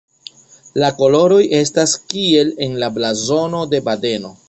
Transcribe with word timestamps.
La 0.83 0.89
koloroj 1.01 1.43
estas 1.59 1.95
kiel 2.15 2.53
en 2.69 2.77
la 2.85 2.93
blazono 2.99 3.65
de 3.77 3.87
Badeno. 3.91 4.39